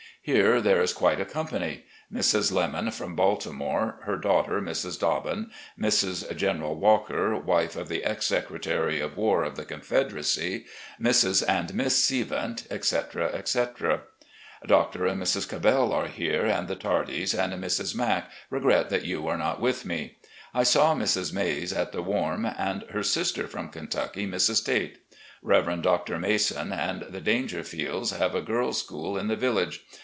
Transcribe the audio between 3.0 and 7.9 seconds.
Baltimore, her daughter Mrs. Dobbin, Mrs. General Walker, wife of